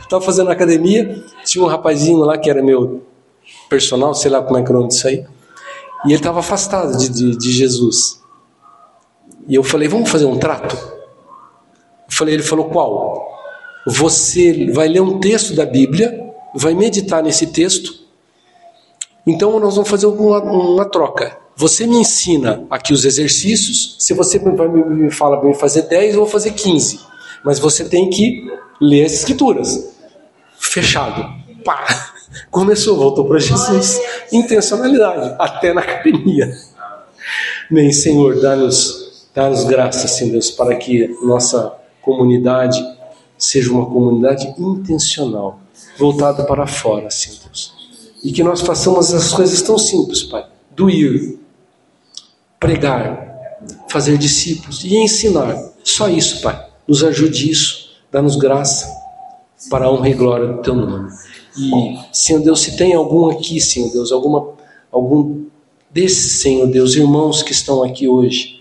[0.00, 3.02] Estava fazendo academia, tinha um rapazinho lá que era meu
[3.68, 5.26] personal, sei lá como é que é o nome disso aí,
[6.04, 8.20] e ele estava afastado de, de, de Jesus.
[9.48, 10.95] E eu falei, vamos fazer um trato?
[12.16, 13.36] Falei, ele falou qual?
[13.86, 17.94] Você vai ler um texto da Bíblia, vai meditar nesse texto.
[19.26, 21.36] Então nós vamos fazer uma, uma troca.
[21.56, 23.96] Você me ensina aqui os exercícios.
[23.98, 27.00] Se você me fala bem fazer 10, eu vou fazer 15.
[27.44, 28.50] Mas você tem que
[28.80, 29.94] ler as escrituras.
[30.58, 31.32] Fechado.
[31.64, 32.12] Pá!
[32.50, 34.00] Começou, voltou para Jesus.
[34.32, 36.52] Intencionalidade, até na academia.
[37.70, 41.74] Bem, Senhor, dá-nos dá graças, Senhor Deus, para que nossa
[42.06, 42.80] comunidade
[43.36, 45.58] seja uma comunidade intencional,
[45.98, 47.74] voltada para fora, Senhor Deus.
[48.22, 51.38] E que nós façamos as coisas tão simples, Pai, do ir,
[52.58, 55.54] pregar, fazer discípulos e ensinar.
[55.84, 56.64] Só isso, Pai.
[56.88, 58.88] Nos ajude isso, dá-nos graça
[59.68, 61.10] para a honra e glória do Teu nome.
[61.58, 64.54] E, Senhor Deus, se tem algum aqui, Senhor Deus, alguma,
[64.90, 65.44] algum
[65.90, 68.55] desses, Senhor Deus, irmãos que estão aqui hoje,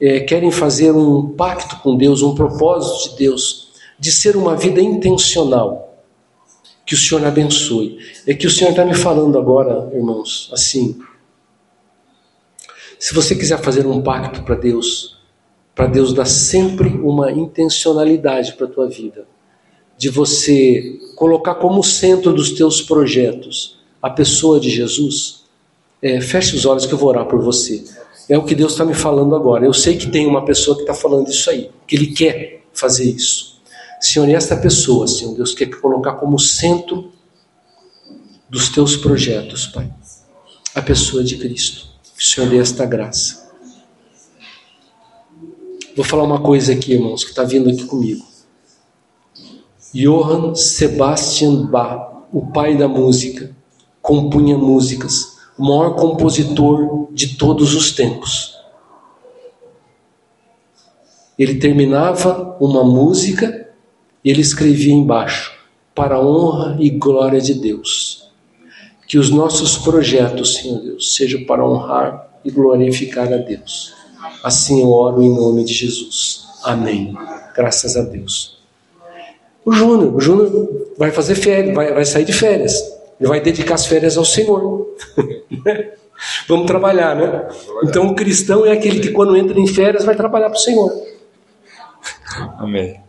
[0.00, 3.68] é, querem fazer um pacto com Deus, um propósito de Deus,
[3.98, 6.02] de ser uma vida intencional,
[6.84, 7.98] que o Senhor abençoe.
[8.26, 10.98] É que o Senhor está me falando agora, irmãos, assim.
[12.98, 15.18] Se você quiser fazer um pacto para Deus,
[15.74, 19.26] para Deus dar sempre uma intencionalidade para a tua vida,
[19.98, 25.44] de você colocar como centro dos teus projetos a pessoa de Jesus,
[26.00, 27.82] é, feche os olhos que eu vou orar por você.
[28.28, 29.64] É o que Deus está me falando agora.
[29.64, 33.04] Eu sei que tem uma pessoa que está falando isso aí, que Ele quer fazer
[33.04, 33.60] isso.
[34.00, 37.12] Senhor, e esta pessoa, Senhor Deus, quer colocar como centro
[38.48, 39.92] dos teus projetos, Pai,
[40.74, 41.86] a pessoa de Cristo.
[42.16, 43.46] Que o Senhor dê esta graça.
[45.94, 48.24] Vou falar uma coisa aqui, irmãos, que está vindo aqui comigo.
[49.94, 53.56] Johann Sebastian Bach, o pai da música,
[54.02, 58.54] compunha músicas, o maior compositor de todos os tempos.
[61.38, 63.68] Ele terminava uma música
[64.24, 65.52] e ele escrevia embaixo:
[65.94, 68.30] para a honra e glória de Deus.
[69.06, 73.94] Que os nossos projetos, Senhor Deus, sejam para honrar e glorificar a Deus.
[74.42, 76.46] Assim eu oro em nome de Jesus.
[76.64, 77.14] Amém.
[77.54, 78.58] Graças a Deus.
[79.64, 82.95] O Júnior, o Júnior vai fazer férias, vai, vai sair de férias.
[83.18, 84.94] Ele vai dedicar as férias ao Senhor.
[86.48, 87.48] Vamos trabalhar, né?
[87.84, 90.90] Então o cristão é aquele que quando entra em férias vai trabalhar para o Senhor.
[92.58, 93.05] Amém.